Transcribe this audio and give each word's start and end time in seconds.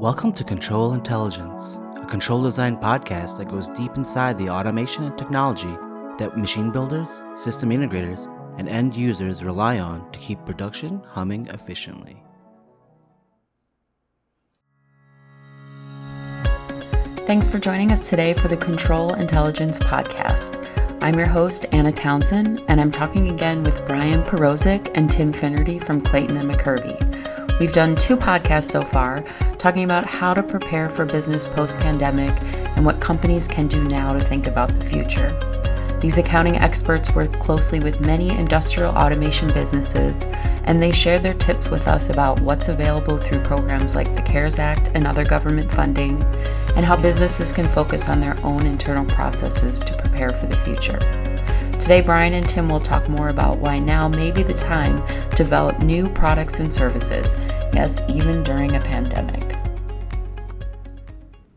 Welcome 0.00 0.32
to 0.32 0.44
Control 0.44 0.94
Intelligence, 0.94 1.78
a 2.00 2.06
control 2.06 2.42
design 2.42 2.78
podcast 2.78 3.36
that 3.36 3.50
goes 3.50 3.68
deep 3.68 3.98
inside 3.98 4.38
the 4.38 4.48
automation 4.48 5.04
and 5.04 5.18
technology 5.18 5.76
that 6.16 6.38
machine 6.38 6.70
builders, 6.70 7.22
system 7.36 7.68
integrators, 7.68 8.26
and 8.58 8.66
end 8.66 8.96
users 8.96 9.44
rely 9.44 9.78
on 9.78 10.10
to 10.12 10.18
keep 10.18 10.42
production 10.46 11.02
humming 11.06 11.48
efficiently. 11.48 12.22
Thanks 17.26 17.46
for 17.46 17.58
joining 17.58 17.92
us 17.92 18.08
today 18.08 18.32
for 18.32 18.48
the 18.48 18.56
Control 18.56 19.12
Intelligence 19.12 19.78
podcast. 19.78 20.66
I'm 21.02 21.18
your 21.18 21.28
host, 21.28 21.66
Anna 21.72 21.92
Townsend, 21.92 22.64
and 22.68 22.80
I'm 22.80 22.90
talking 22.90 23.28
again 23.28 23.62
with 23.62 23.84
Brian 23.84 24.22
Perozik 24.22 24.92
and 24.94 25.12
Tim 25.12 25.30
Finnerty 25.30 25.78
from 25.78 26.00
Clayton 26.00 26.38
and 26.38 26.50
McKervey. 26.50 27.29
We've 27.60 27.70
done 27.70 27.94
two 27.94 28.16
podcasts 28.16 28.70
so 28.70 28.82
far 28.82 29.22
talking 29.58 29.84
about 29.84 30.06
how 30.06 30.32
to 30.32 30.42
prepare 30.42 30.88
for 30.88 31.04
business 31.04 31.44
post 31.44 31.76
pandemic 31.76 32.32
and 32.74 32.86
what 32.86 33.02
companies 33.02 33.46
can 33.46 33.68
do 33.68 33.84
now 33.84 34.14
to 34.14 34.24
think 34.24 34.46
about 34.46 34.72
the 34.72 34.82
future. 34.82 35.36
These 36.00 36.16
accounting 36.16 36.56
experts 36.56 37.14
work 37.14 37.30
closely 37.32 37.78
with 37.78 38.00
many 38.00 38.30
industrial 38.30 38.96
automation 38.96 39.52
businesses, 39.52 40.22
and 40.64 40.82
they 40.82 40.90
shared 40.90 41.22
their 41.22 41.34
tips 41.34 41.68
with 41.68 41.86
us 41.86 42.08
about 42.08 42.40
what's 42.40 42.68
available 42.68 43.18
through 43.18 43.42
programs 43.42 43.94
like 43.94 44.14
the 44.14 44.22
CARES 44.22 44.58
Act 44.58 44.90
and 44.94 45.06
other 45.06 45.26
government 45.26 45.70
funding, 45.70 46.22
and 46.76 46.86
how 46.86 46.96
businesses 46.96 47.52
can 47.52 47.68
focus 47.68 48.08
on 48.08 48.22
their 48.22 48.42
own 48.42 48.64
internal 48.64 49.04
processes 49.04 49.78
to 49.80 49.94
prepare 49.98 50.30
for 50.30 50.46
the 50.46 50.56
future. 50.64 51.19
Today, 51.80 52.02
Brian 52.02 52.34
and 52.34 52.46
Tim 52.46 52.68
will 52.68 52.78
talk 52.78 53.08
more 53.08 53.30
about 53.30 53.56
why 53.56 53.78
now 53.78 54.06
may 54.06 54.30
be 54.30 54.42
the 54.42 54.52
time 54.52 55.04
to 55.30 55.36
develop 55.36 55.78
new 55.78 56.10
products 56.10 56.58
and 56.58 56.70
services, 56.70 57.34
yes, 57.72 58.02
even 58.06 58.42
during 58.42 58.76
a 58.76 58.80
pandemic. 58.80 59.56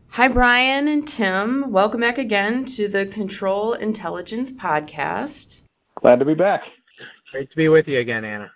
Hi, 0.08 0.28
Brian 0.28 0.88
and 0.88 1.06
Tim. 1.06 1.70
Welcome 1.70 2.00
back 2.00 2.16
again 2.16 2.64
to 2.64 2.88
the 2.88 3.04
Control 3.04 3.74
Intelligence 3.74 4.50
Podcast. 4.50 5.60
Glad 5.94 6.20
to 6.20 6.24
be 6.24 6.34
back. 6.34 6.70
Great 7.30 7.50
to 7.50 7.56
be 7.56 7.68
with 7.68 7.86
you 7.86 7.98
again, 7.98 8.24
Anna. 8.24 8.50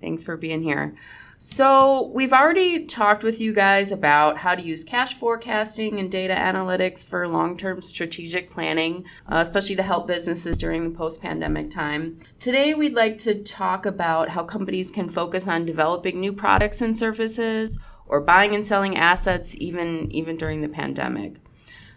Thanks 0.00 0.24
for 0.24 0.38
being 0.38 0.62
here. 0.62 0.96
So, 1.42 2.10
we've 2.12 2.34
already 2.34 2.84
talked 2.84 3.24
with 3.24 3.40
you 3.40 3.54
guys 3.54 3.92
about 3.92 4.36
how 4.36 4.54
to 4.54 4.60
use 4.60 4.84
cash 4.84 5.14
forecasting 5.14 5.98
and 5.98 6.12
data 6.12 6.34
analytics 6.34 7.06
for 7.06 7.26
long 7.26 7.56
term 7.56 7.80
strategic 7.80 8.50
planning, 8.50 9.06
uh, 9.26 9.38
especially 9.38 9.76
to 9.76 9.82
help 9.82 10.06
businesses 10.06 10.58
during 10.58 10.84
the 10.84 10.98
post 10.98 11.22
pandemic 11.22 11.70
time. 11.70 12.18
Today, 12.40 12.74
we'd 12.74 12.92
like 12.92 13.20
to 13.20 13.42
talk 13.42 13.86
about 13.86 14.28
how 14.28 14.44
companies 14.44 14.90
can 14.90 15.08
focus 15.08 15.48
on 15.48 15.64
developing 15.64 16.20
new 16.20 16.34
products 16.34 16.82
and 16.82 16.94
services 16.94 17.78
or 18.04 18.20
buying 18.20 18.54
and 18.54 18.66
selling 18.66 18.98
assets 18.98 19.56
even, 19.56 20.12
even 20.12 20.36
during 20.36 20.60
the 20.60 20.68
pandemic. 20.68 21.36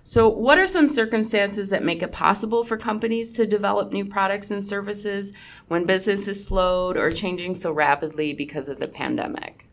So, 0.06 0.28
what 0.28 0.58
are 0.58 0.68
some 0.68 0.90
circumstances 0.90 1.70
that 1.70 1.84
make 1.84 2.02
it 2.02 2.12
possible 2.12 2.66
for 2.66 2.78
companies 2.78 3.34
to 3.34 3.48
develop 3.48 3.94
new 3.94 4.06
products 4.06 4.52
and 4.52 4.64
services 4.64 5.34
when 5.70 5.86
business 5.86 6.28
is 6.28 6.44
slowed 6.44 6.98
or 6.98 7.10
changing 7.12 7.56
so 7.56 7.72
rapidly 7.72 8.34
because 8.34 8.68
of 8.68 8.80
the 8.80 8.88
pandemic? 8.88 9.66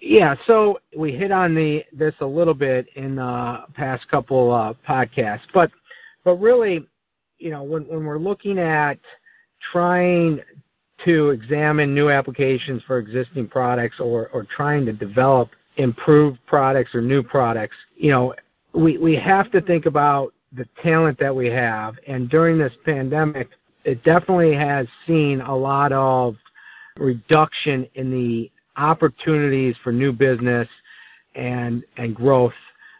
Yeah, 0.00 0.36
so 0.46 0.80
we 0.96 1.12
hit 1.12 1.32
on 1.32 1.54
the 1.54 1.84
this 1.92 2.14
a 2.20 2.26
little 2.26 2.54
bit 2.54 2.86
in 2.94 3.16
the 3.16 3.64
past 3.74 4.08
couple 4.08 4.52
uh, 4.52 4.74
podcasts, 4.88 5.46
but 5.52 5.70
but 6.24 6.36
really, 6.36 6.86
you 7.38 7.50
know, 7.50 7.64
when 7.64 7.82
when 7.88 8.04
we're 8.04 8.18
looking 8.18 8.58
at 8.58 8.98
trying 9.72 10.40
to 11.04 11.30
examine 11.30 11.94
new 11.94 12.08
applications 12.08 12.82
for 12.84 12.98
existing 12.98 13.48
products 13.48 13.98
or 13.98 14.28
or 14.28 14.44
trying 14.44 14.86
to 14.86 14.92
develop 14.92 15.50
improved 15.76 16.38
products 16.46 16.94
or 16.94 17.00
new 17.00 17.22
products, 17.22 17.76
you 17.96 18.10
know, 18.10 18.34
we, 18.72 18.98
we 18.98 19.16
have 19.16 19.50
to 19.52 19.60
think 19.60 19.86
about 19.86 20.32
the 20.52 20.66
talent 20.82 21.18
that 21.18 21.34
we 21.34 21.48
have. 21.48 21.94
And 22.06 22.28
during 22.28 22.58
this 22.58 22.72
pandemic, 22.84 23.50
it 23.84 24.02
definitely 24.04 24.54
has 24.54 24.86
seen 25.06 25.40
a 25.40 25.54
lot 25.54 25.92
of 25.92 26.36
reduction 26.98 27.88
in 27.94 28.10
the 28.10 28.50
opportunities 28.76 29.76
for 29.82 29.92
new 29.92 30.12
business 30.12 30.68
and 31.34 31.82
and 31.96 32.14
growth 32.14 32.52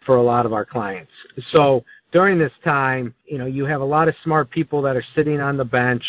for 0.05 0.17
a 0.17 0.23
lot 0.23 0.47
of 0.47 0.53
our 0.53 0.65
clients. 0.65 1.13
So 1.51 1.85
during 2.11 2.39
this 2.39 2.53
time, 2.65 3.15
you 3.27 3.39
know, 3.39 3.47
you 3.47 3.65
have 3.67 3.81
a 3.81 3.85
lot 3.85 4.09
of 4.09 4.15
smart 4.25 4.51
people 4.51 4.83
that 4.83 4.97
are 4.97 5.05
sitting 5.15 5.41
on 5.41 5.57
the 5.57 5.65
bench, 5.65 6.03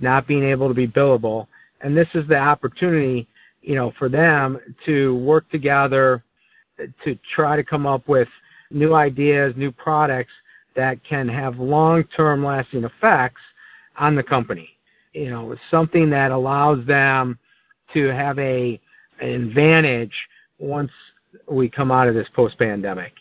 not 0.00 0.26
being 0.26 0.44
able 0.44 0.68
to 0.68 0.74
be 0.74 0.86
billable, 0.86 1.46
and 1.80 1.96
this 1.96 2.08
is 2.14 2.26
the 2.28 2.38
opportunity, 2.38 3.28
you 3.62 3.74
know, 3.74 3.92
for 3.98 4.08
them 4.08 4.58
to 4.86 5.16
work 5.18 5.48
together 5.50 6.22
to 7.04 7.18
try 7.34 7.56
to 7.56 7.62
come 7.62 7.86
up 7.86 8.08
with 8.08 8.28
new 8.74 8.94
ideas, 8.94 9.54
new 9.56 9.72
products 9.72 10.32
that 10.76 11.02
can 11.04 11.28
have 11.28 11.58
long-term 11.58 12.44
lasting 12.44 12.84
effects 12.84 13.40
on 13.96 14.14
the 14.14 14.22
company. 14.22 14.70
You 15.12 15.30
know, 15.30 15.56
something 15.70 16.10
that 16.10 16.32
allows 16.32 16.84
them 16.86 17.38
to 17.92 18.06
have 18.08 18.38
a 18.38 18.80
an 19.20 19.30
advantage 19.30 20.12
once 20.58 20.90
we 21.48 21.68
come 21.68 21.92
out 21.92 22.08
of 22.08 22.14
this 22.14 22.28
post-pandemic. 22.34 23.12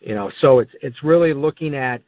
You 0.00 0.14
know, 0.14 0.30
so 0.40 0.58
it's 0.58 0.72
it's 0.82 1.02
really 1.02 1.32
looking 1.32 1.74
at 1.74 2.02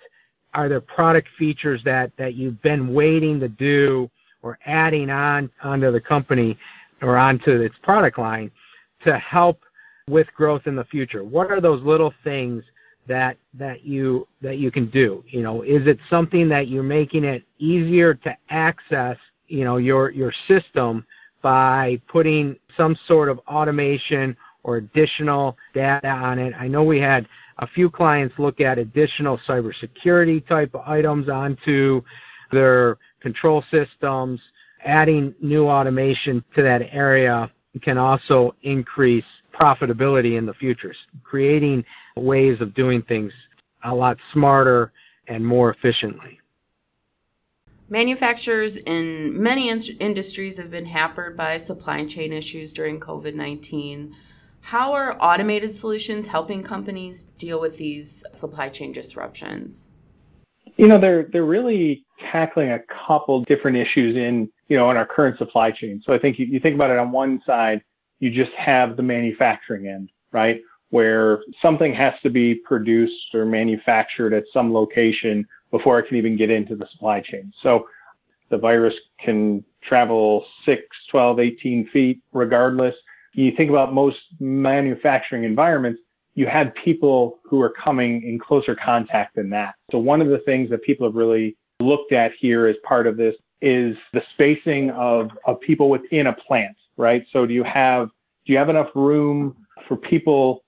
are 0.52 0.68
there 0.68 0.80
product 0.80 1.28
features 1.38 1.80
that 1.84 2.12
that 2.18 2.34
you've 2.34 2.60
been 2.62 2.92
waiting 2.92 3.40
to 3.40 3.48
do 3.48 4.10
or 4.42 4.58
adding 4.66 5.10
on 5.10 5.50
onto 5.62 5.90
the 5.90 6.00
company 6.00 6.58
or 7.02 7.16
onto 7.16 7.50
its 7.50 7.74
product 7.82 8.18
line 8.18 8.50
to 9.04 9.18
help 9.18 9.60
with 10.08 10.26
growth 10.34 10.66
in 10.66 10.76
the 10.76 10.84
future? 10.84 11.24
What 11.24 11.50
are 11.50 11.60
those 11.60 11.82
little 11.82 12.12
things 12.22 12.62
that 13.06 13.36
that 13.54 13.84
you 13.84 14.26
that 14.42 14.58
you 14.58 14.70
can 14.70 14.88
do 14.90 15.24
you 15.28 15.42
know? 15.42 15.62
Is 15.62 15.86
it 15.86 15.98
something 16.08 16.48
that 16.48 16.68
you're 16.68 16.82
making 16.82 17.24
it 17.24 17.42
easier 17.58 18.14
to 18.14 18.36
access 18.50 19.16
you 19.48 19.64
know 19.64 19.76
your 19.76 20.10
your 20.10 20.32
system 20.46 21.04
by 21.42 22.00
putting 22.08 22.56
some 22.76 22.96
sort 23.06 23.28
of 23.28 23.38
automation 23.48 24.36
or 24.62 24.76
additional 24.76 25.56
data 25.74 26.08
on 26.08 26.38
it? 26.38 26.54
I 26.58 26.68
know 26.68 26.84
we 26.84 27.00
had 27.00 27.26
a 27.58 27.66
few 27.66 27.90
clients 27.90 28.34
look 28.38 28.60
at 28.60 28.78
additional 28.78 29.38
cybersecurity 29.46 30.46
type 30.46 30.74
of 30.74 30.82
items 30.86 31.28
onto 31.28 32.02
their 32.52 32.98
control 33.20 33.64
systems. 33.70 34.40
Adding 34.84 35.34
new 35.42 35.66
automation 35.68 36.42
to 36.54 36.62
that 36.62 36.82
area 36.90 37.50
can 37.82 37.98
also 37.98 38.54
increase 38.62 39.24
profitability 39.58 40.38
in 40.38 40.46
the 40.46 40.54
future, 40.54 40.94
creating 41.22 41.84
ways 42.20 42.60
of 42.60 42.74
doing 42.74 43.02
things 43.02 43.32
a 43.84 43.94
lot 43.94 44.18
smarter 44.32 44.92
and 45.26 45.46
more 45.46 45.70
efficiently. 45.70 46.38
Manufacturers 47.88 48.76
in 48.76 49.42
many 49.42 49.68
in- 49.68 49.80
industries 49.98 50.58
have 50.58 50.70
been 50.70 50.86
hampered 50.86 51.36
by 51.36 51.56
supply 51.56 52.04
chain 52.06 52.32
issues 52.32 52.72
during 52.72 53.00
COVID 53.00 53.34
19. 53.34 54.14
How 54.60 54.92
are 54.92 55.16
automated 55.20 55.72
solutions 55.72 56.28
helping 56.28 56.62
companies 56.62 57.24
deal 57.24 57.60
with 57.60 57.76
these 57.76 58.24
supply 58.32 58.68
chain 58.68 58.92
disruptions? 58.92 59.90
You 60.76 60.86
know, 60.86 61.00
they're 61.00 61.24
they're 61.32 61.44
really 61.44 62.04
tackling 62.20 62.70
a 62.70 62.78
couple 63.06 63.42
different 63.44 63.76
issues 63.76 64.16
in 64.16 64.50
you 64.68 64.76
know 64.76 64.90
in 64.90 64.96
our 64.96 65.06
current 65.06 65.38
supply 65.38 65.72
chain. 65.72 66.00
So 66.04 66.12
I 66.12 66.18
think 66.18 66.38
you, 66.38 66.46
you 66.46 66.60
think 66.60 66.76
about 66.76 66.90
it 66.90 66.98
on 66.98 67.10
one 67.10 67.42
side, 67.44 67.82
you 68.20 68.30
just 68.30 68.52
have 68.52 68.96
the 68.96 69.02
manufacturing 69.02 69.88
end, 69.88 70.10
right? 70.30 70.60
Where 70.90 71.40
something 71.62 71.94
has 71.94 72.14
to 72.22 72.30
be 72.30 72.54
produced 72.54 73.34
or 73.34 73.44
manufactured 73.44 74.32
at 74.32 74.44
some 74.52 74.72
location 74.72 75.46
before 75.70 75.98
it 75.98 76.08
can 76.08 76.16
even 76.16 76.36
get 76.36 76.50
into 76.50 76.74
the 76.74 76.86
supply 76.86 77.20
chain. 77.20 77.52
So 77.62 77.86
the 78.48 78.58
virus 78.58 78.94
can 79.18 79.64
travel 79.82 80.44
6, 80.64 80.82
12, 81.10 81.38
18 81.38 81.88
feet 81.88 82.20
regardless. 82.32 82.96
You 83.34 83.52
think 83.56 83.70
about 83.70 83.94
most 83.94 84.18
manufacturing 84.40 85.44
environments, 85.44 86.00
you 86.34 86.46
had 86.46 86.74
people 86.74 87.38
who 87.44 87.60
are 87.60 87.70
coming 87.70 88.22
in 88.22 88.38
closer 88.40 88.74
contact 88.74 89.36
than 89.36 89.50
that. 89.50 89.76
So 89.92 89.98
one 89.98 90.20
of 90.20 90.28
the 90.28 90.38
things 90.38 90.70
that 90.70 90.82
people 90.82 91.06
have 91.06 91.14
really 91.14 91.56
looked 91.80 92.12
at 92.12 92.32
here 92.32 92.66
as 92.66 92.76
part 92.82 93.06
of 93.06 93.16
this 93.16 93.36
is 93.62 93.96
the 94.12 94.22
spacing 94.32 94.90
of, 94.90 95.30
of 95.46 95.60
people 95.60 95.88
within 95.88 96.26
a 96.26 96.32
plant 96.32 96.76
right? 97.00 97.26
So 97.32 97.46
do 97.46 97.54
you 97.54 97.64
have 97.64 98.10
do 98.44 98.52
you 98.52 98.58
have 98.58 98.68
enough 98.68 98.90
room 98.94 99.56
for 99.88 99.96
people 99.96 100.62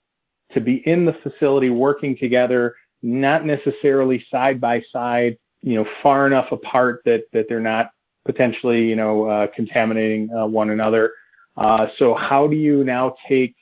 to 0.54 0.60
be 0.60 0.82
in 0.86 1.04
the 1.04 1.14
facility 1.14 1.70
working 1.70 2.16
together, 2.16 2.74
not 3.02 3.44
necessarily 3.44 4.24
side 4.30 4.60
by 4.60 4.82
side, 4.92 5.38
you 5.60 5.74
know, 5.74 5.86
far 6.02 6.26
enough 6.26 6.52
apart 6.52 7.02
that 7.04 7.24
that 7.32 7.46
they're 7.48 7.60
not 7.60 7.90
potentially, 8.24 8.88
you 8.88 8.96
know, 8.96 9.24
uh, 9.24 9.46
contaminating 9.48 10.30
uh, 10.32 10.46
one 10.46 10.70
another. 10.70 11.12
Uh, 11.56 11.86
so 11.98 12.14
how 12.14 12.46
do 12.46 12.56
you 12.56 12.84
now 12.84 13.14
take 13.28 13.54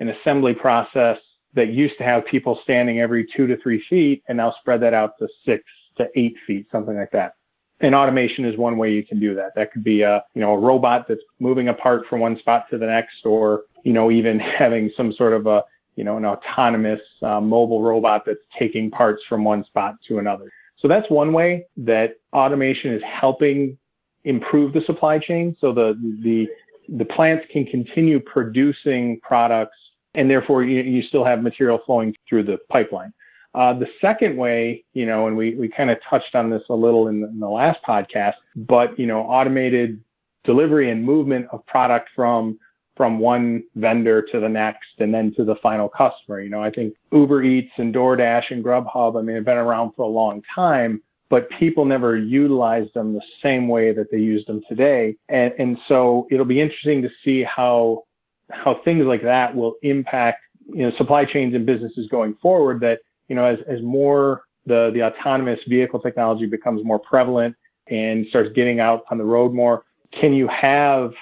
an 0.00 0.08
assembly 0.08 0.54
process 0.54 1.18
that 1.54 1.68
used 1.68 1.96
to 1.98 2.04
have 2.04 2.24
people 2.26 2.58
standing 2.62 3.00
every 3.00 3.26
two 3.36 3.46
to 3.46 3.56
three 3.58 3.82
feet 3.88 4.22
and 4.28 4.38
now 4.38 4.52
spread 4.60 4.80
that 4.80 4.94
out 4.94 5.12
to 5.18 5.28
six 5.44 5.64
to 5.96 6.08
eight 6.14 6.36
feet, 6.46 6.66
something 6.70 6.96
like 6.96 7.10
that? 7.10 7.34
And 7.80 7.94
automation 7.94 8.44
is 8.44 8.56
one 8.56 8.76
way 8.76 8.92
you 8.92 9.04
can 9.04 9.20
do 9.20 9.34
that. 9.34 9.54
That 9.54 9.72
could 9.72 9.84
be 9.84 10.02
a, 10.02 10.24
you 10.34 10.40
know, 10.40 10.54
a 10.54 10.58
robot 10.58 11.06
that's 11.06 11.22
moving 11.38 11.68
apart 11.68 12.06
from 12.08 12.20
one 12.20 12.38
spot 12.38 12.66
to 12.70 12.78
the 12.78 12.86
next 12.86 13.24
or, 13.24 13.62
you 13.84 13.92
know, 13.92 14.10
even 14.10 14.38
having 14.58 14.90
some 14.96 15.12
sort 15.12 15.32
of 15.32 15.46
a 15.46 15.62
you 15.98 16.04
know, 16.04 16.16
an 16.16 16.24
autonomous 16.24 17.00
uh, 17.22 17.40
mobile 17.40 17.82
robot 17.82 18.22
that's 18.24 18.38
taking 18.56 18.88
parts 18.88 19.20
from 19.28 19.42
one 19.42 19.64
spot 19.64 19.96
to 20.06 20.18
another. 20.20 20.48
So 20.76 20.86
that's 20.86 21.10
one 21.10 21.32
way 21.32 21.66
that 21.76 22.18
automation 22.32 22.94
is 22.94 23.02
helping 23.02 23.76
improve 24.22 24.72
the 24.72 24.80
supply 24.82 25.18
chain. 25.18 25.56
So 25.60 25.72
the 25.72 25.98
the 26.22 26.48
the 26.88 27.04
plants 27.04 27.46
can 27.50 27.66
continue 27.66 28.20
producing 28.20 29.18
products, 29.22 29.76
and 30.14 30.30
therefore 30.30 30.62
you, 30.62 30.82
you 30.82 31.02
still 31.02 31.24
have 31.24 31.42
material 31.42 31.80
flowing 31.84 32.14
through 32.28 32.44
the 32.44 32.58
pipeline. 32.70 33.12
Uh, 33.56 33.76
the 33.76 33.88
second 34.00 34.36
way, 34.36 34.84
you 34.92 35.04
know, 35.04 35.26
and 35.26 35.36
we, 35.36 35.56
we 35.56 35.68
kind 35.68 35.90
of 35.90 35.98
touched 36.08 36.36
on 36.36 36.48
this 36.48 36.62
a 36.70 36.74
little 36.74 37.08
in 37.08 37.22
the, 37.22 37.26
in 37.26 37.40
the 37.40 37.48
last 37.48 37.80
podcast, 37.82 38.34
but 38.54 38.96
you 38.96 39.06
know, 39.06 39.22
automated 39.22 40.00
delivery 40.44 40.92
and 40.92 41.04
movement 41.04 41.48
of 41.50 41.66
product 41.66 42.08
from 42.14 42.56
from 42.98 43.20
one 43.20 43.62
vendor 43.76 44.20
to 44.20 44.40
the 44.40 44.48
next 44.48 44.88
and 44.98 45.14
then 45.14 45.32
to 45.36 45.44
the 45.44 45.54
final 45.62 45.88
customer. 45.88 46.42
You 46.42 46.50
know, 46.50 46.60
I 46.60 46.70
think 46.70 46.94
Uber 47.12 47.44
Eats 47.44 47.72
and 47.76 47.94
DoorDash 47.94 48.50
and 48.50 48.62
Grubhub, 48.62 49.16
I 49.16 49.22
mean, 49.22 49.36
have 49.36 49.44
been 49.44 49.56
around 49.56 49.92
for 49.94 50.02
a 50.02 50.08
long 50.08 50.42
time, 50.52 51.00
but 51.30 51.48
people 51.50 51.84
never 51.84 52.16
utilized 52.16 52.92
them 52.94 53.14
the 53.14 53.22
same 53.40 53.68
way 53.68 53.92
that 53.92 54.10
they 54.10 54.18
use 54.18 54.44
them 54.46 54.62
today. 54.68 55.16
And, 55.28 55.54
and 55.60 55.78
so 55.86 56.26
it'll 56.32 56.44
be 56.44 56.60
interesting 56.60 57.00
to 57.02 57.10
see 57.24 57.44
how 57.44 58.02
how 58.50 58.80
things 58.82 59.04
like 59.04 59.22
that 59.22 59.54
will 59.54 59.74
impact 59.82 60.40
you 60.66 60.82
know 60.82 60.90
supply 60.96 61.24
chains 61.24 61.54
and 61.54 61.64
businesses 61.64 62.08
going 62.08 62.34
forward. 62.42 62.80
That 62.80 63.00
you 63.28 63.36
know 63.36 63.44
as 63.44 63.58
as 63.68 63.80
more 63.80 64.42
the 64.66 64.90
the 64.92 65.04
autonomous 65.04 65.60
vehicle 65.68 66.00
technology 66.00 66.46
becomes 66.46 66.84
more 66.84 66.98
prevalent 66.98 67.54
and 67.88 68.26
starts 68.26 68.50
getting 68.54 68.80
out 68.80 69.04
on 69.10 69.18
the 69.18 69.24
road 69.24 69.52
more, 69.52 69.84
can 70.12 70.32
you 70.32 70.48
have 70.48 71.12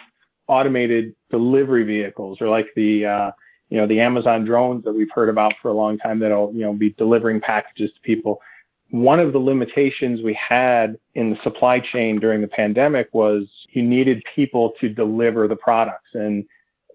automated 0.48 1.14
delivery 1.30 1.84
vehicles 1.84 2.40
or 2.40 2.48
like 2.48 2.68
the 2.76 3.06
uh, 3.06 3.30
you 3.68 3.78
know 3.78 3.86
the 3.86 4.00
Amazon 4.00 4.44
drones 4.44 4.84
that 4.84 4.92
we've 4.92 5.10
heard 5.12 5.28
about 5.28 5.54
for 5.60 5.68
a 5.68 5.74
long 5.74 5.98
time 5.98 6.18
that'll 6.18 6.52
you 6.52 6.62
know 6.62 6.72
be 6.72 6.90
delivering 6.90 7.40
packages 7.40 7.92
to 7.92 8.00
people. 8.00 8.40
One 8.90 9.18
of 9.18 9.32
the 9.32 9.38
limitations 9.38 10.22
we 10.22 10.34
had 10.34 10.96
in 11.14 11.30
the 11.30 11.36
supply 11.42 11.80
chain 11.80 12.20
during 12.20 12.40
the 12.40 12.48
pandemic 12.48 13.08
was 13.12 13.46
you 13.70 13.82
needed 13.82 14.22
people 14.34 14.74
to 14.80 14.88
deliver 14.88 15.48
the 15.48 15.56
products 15.56 16.10
and 16.14 16.44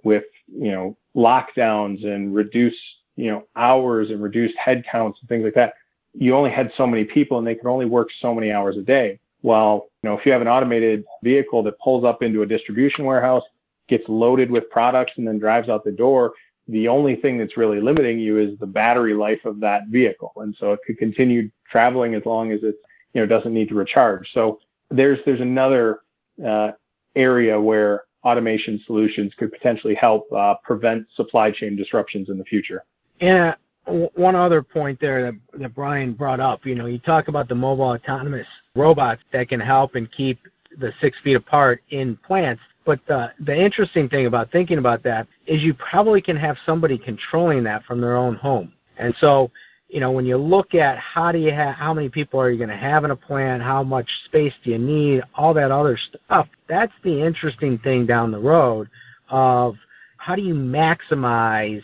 with 0.04 0.24
you 0.48 0.72
know 0.72 0.98
lockdowns 1.16 2.06
and 2.06 2.34
reduced 2.34 2.80
you 3.18 3.30
know 3.30 3.44
hours 3.56 4.10
and 4.10 4.24
reduced 4.24 4.56
headcounts 4.58 5.20
and 5.20 5.28
things 5.28 5.44
like 5.44 5.54
that 5.54 5.74
you 6.14 6.34
only 6.36 6.50
had 6.50 6.72
so 6.76 6.88
many 6.88 7.04
people 7.04 7.38
and 7.38 7.46
they 7.46 7.56
could 7.56 7.70
only 7.70 7.86
work 7.86 8.10
so 8.20 8.34
many 8.34 8.52
hours 8.52 8.78
a 8.78 8.82
day 8.82 9.20
well, 9.44 9.90
you 10.04 10.10
know, 10.10 10.18
if 10.18 10.26
you 10.26 10.32
have 10.32 10.42
an 10.42 10.48
automated 10.48 11.04
vehicle 11.24 11.64
that 11.64 11.80
pulls 11.80 12.04
up 12.04 12.22
into 12.22 12.42
a 12.44 12.46
distribution 12.46 13.06
warehouse, 13.06 13.44
gets 13.92 14.06
loaded 14.08 14.50
with 14.50 14.68
products, 14.72 15.12
and 15.18 15.28
then 15.28 15.38
drives 15.38 15.70
out 15.70 15.84
the 15.84 15.92
door, 15.92 16.34
the 16.68 16.88
only 16.88 17.16
thing 17.18 17.38
that's 17.38 17.58
really 17.58 17.80
limiting 17.80 18.18
you 18.18 18.40
is 18.40 18.58
the 18.60 18.66
battery 18.66 19.14
life 19.14 19.44
of 19.46 19.60
that 19.60 19.82
vehicle. 19.90 20.32
And 20.38 20.56
so 20.60 20.72
it 20.72 20.80
could 20.88 20.98
continue 20.98 21.52
traveling 21.70 22.16
as 22.16 22.26
long 22.26 22.52
as 22.52 22.64
it, 22.64 22.76
you 23.14 23.22
know, 23.22 23.28
doesn't 23.28 23.54
need 23.54 23.70
to 23.70 23.76
recharge. 23.76 24.28
So 24.34 24.60
there's 24.90 25.20
there's 25.26 25.42
another 25.42 26.00
uh, 26.44 26.72
area 27.16 27.60
where 27.60 28.06
automation 28.24 28.82
solutions 28.86 29.34
could 29.38 29.52
potentially 29.52 29.96
help 29.96 30.32
uh, 30.32 30.56
prevent 30.64 31.06
supply 31.16 31.52
chain 31.52 31.76
disruptions 31.76 32.30
in 32.30 32.38
the 32.38 32.46
future. 32.46 32.86
Yeah, 33.20 33.56
one 33.86 34.36
other 34.36 34.62
point 34.62 35.00
there 35.02 35.24
that, 35.24 35.60
that 35.60 35.76
Brian 35.76 36.14
brought 36.14 36.40
up, 36.40 36.66
you 36.66 36.76
know, 36.76 36.86
you 36.86 37.00
talk 37.00 37.28
about 37.28 37.50
the 37.50 37.56
mobile 37.56 37.86
autonomous 37.86 38.48
robots 38.76 39.22
that 39.34 39.50
can 39.50 39.60
help 39.60 39.96
and 39.96 40.10
keep 40.12 40.40
the 40.80 40.94
six 41.02 41.18
feet 41.24 41.36
apart 41.36 41.82
in 41.90 42.16
plants. 42.18 42.62
But 42.86 43.00
the, 43.08 43.32
the 43.40 43.56
interesting 43.56 44.10
thing 44.10 44.26
about 44.26 44.52
thinking 44.52 44.78
about 44.78 45.04
that 45.04 45.28
is 45.46 45.62
you 45.62 45.74
probably 45.74 46.22
can 46.22 46.36
have 46.38 46.58
somebody 46.66 46.98
controlling 46.98 47.64
that 47.64 47.84
from 47.84 48.02
their 48.02 48.16
own 48.16 48.36
home. 48.36 48.74
And 48.98 49.14
so, 49.20 49.52
you 49.88 50.00
know, 50.00 50.12
when 50.12 50.26
you 50.26 50.38
look 50.38 50.74
at 50.74 50.98
how 50.98 51.32
do 51.32 51.38
you 51.38 51.52
have, 51.52 51.76
how 51.76 51.94
many 51.94 52.10
people 52.10 52.40
are 52.40 52.50
you 52.50 52.58
going 52.58 52.70
to 52.70 52.78
have 52.78 53.04
in 53.04 53.12
a 53.12 53.16
plant, 53.16 53.62
how 53.62 53.84
much 53.84 54.10
space 54.26 54.54
do 54.64 54.72
you 54.72 54.80
need, 54.80 55.22
all 55.36 55.54
that 55.54 55.70
other 55.70 55.98
stuff, 55.98 56.48
that's 56.68 56.94
the 57.04 57.24
interesting 57.24 57.78
thing 57.80 58.06
down 58.06 58.32
the 58.32 58.40
road 58.40 58.90
of 59.30 59.76
how 60.18 60.36
do 60.36 60.42
you 60.42 60.54
maximize 60.54 61.84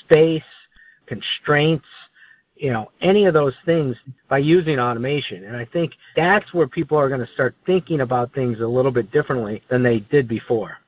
space 0.00 0.42
constraints, 1.06 1.86
you 2.62 2.72
know, 2.72 2.92
any 3.00 3.26
of 3.26 3.34
those 3.34 3.54
things 3.66 3.96
by 4.28 4.38
using 4.38 4.78
automation. 4.78 5.42
And 5.44 5.56
I 5.56 5.64
think 5.64 5.94
that's 6.14 6.54
where 6.54 6.68
people 6.68 6.96
are 6.96 7.08
going 7.08 7.20
to 7.20 7.32
start 7.32 7.56
thinking 7.66 8.00
about 8.00 8.32
things 8.32 8.60
a 8.60 8.66
little 8.66 8.92
bit 8.92 9.10
differently 9.10 9.64
than 9.68 9.82
they 9.82 9.98
did 9.98 10.28
before. 10.28 10.78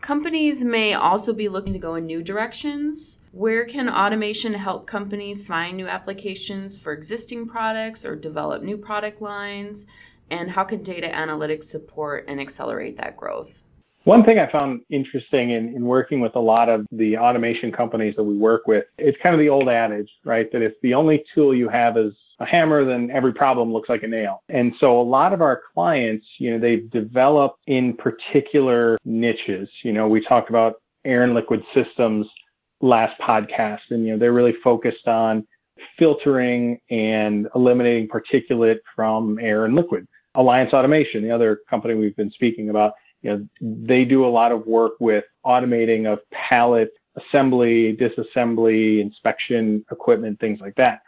Companies 0.00 0.62
may 0.62 0.94
also 0.94 1.32
be 1.32 1.48
looking 1.48 1.72
to 1.72 1.80
go 1.80 1.96
in 1.96 2.06
new 2.06 2.22
directions. 2.22 3.18
Where 3.32 3.64
can 3.64 3.88
automation 3.88 4.54
help 4.54 4.86
companies 4.86 5.42
find 5.42 5.76
new 5.76 5.88
applications 5.88 6.78
for 6.78 6.92
existing 6.92 7.48
products 7.48 8.04
or 8.04 8.14
develop 8.14 8.62
new 8.62 8.78
product 8.78 9.20
lines? 9.20 9.86
And 10.30 10.48
how 10.48 10.62
can 10.62 10.84
data 10.84 11.08
analytics 11.08 11.64
support 11.64 12.26
and 12.28 12.40
accelerate 12.40 12.98
that 12.98 13.16
growth? 13.16 13.61
One 14.04 14.24
thing 14.24 14.40
I 14.40 14.50
found 14.50 14.80
interesting 14.90 15.50
in, 15.50 15.76
in 15.76 15.84
working 15.86 16.20
with 16.20 16.34
a 16.34 16.40
lot 16.40 16.68
of 16.68 16.86
the 16.90 17.16
automation 17.16 17.70
companies 17.70 18.16
that 18.16 18.24
we 18.24 18.36
work 18.36 18.66
with, 18.66 18.84
it's 18.98 19.16
kind 19.22 19.32
of 19.32 19.38
the 19.38 19.48
old 19.48 19.68
adage, 19.68 20.10
right? 20.24 20.50
That 20.50 20.60
if 20.60 20.72
the 20.82 20.94
only 20.94 21.24
tool 21.32 21.54
you 21.54 21.68
have 21.68 21.96
is 21.96 22.12
a 22.40 22.44
hammer, 22.44 22.84
then 22.84 23.12
every 23.12 23.32
problem 23.32 23.72
looks 23.72 23.88
like 23.88 24.02
a 24.02 24.08
nail. 24.08 24.42
And 24.48 24.74
so 24.80 25.00
a 25.00 25.02
lot 25.02 25.32
of 25.32 25.40
our 25.40 25.62
clients, 25.72 26.26
you 26.38 26.50
know, 26.50 26.58
they've 26.58 26.90
developed 26.90 27.60
in 27.68 27.96
particular 27.96 28.98
niches. 29.04 29.70
You 29.84 29.92
know, 29.92 30.08
we 30.08 30.20
talked 30.20 30.50
about 30.50 30.82
air 31.04 31.22
and 31.22 31.34
liquid 31.34 31.62
systems 31.72 32.28
last 32.80 33.20
podcast, 33.20 33.90
and, 33.90 34.04
you 34.04 34.12
know, 34.12 34.18
they're 34.18 34.32
really 34.32 34.56
focused 34.64 35.06
on 35.06 35.46
filtering 35.96 36.80
and 36.90 37.46
eliminating 37.54 38.08
particulate 38.08 38.78
from 38.96 39.38
air 39.38 39.64
and 39.64 39.76
liquid. 39.76 40.08
Alliance 40.34 40.72
Automation, 40.72 41.22
the 41.22 41.30
other 41.30 41.60
company 41.68 41.94
we've 41.94 42.16
been 42.16 42.30
speaking 42.30 42.70
about, 42.70 42.94
you 43.22 43.30
know, 43.30 43.48
they 43.60 44.04
do 44.04 44.24
a 44.24 44.26
lot 44.26 44.52
of 44.52 44.66
work 44.66 44.92
with 45.00 45.24
automating 45.46 46.06
of 46.06 46.18
pallet 46.30 46.92
assembly, 47.16 47.96
disassembly, 47.96 49.00
inspection 49.00 49.84
equipment, 49.90 50.40
things 50.40 50.60
like 50.60 50.74
that. 50.76 51.02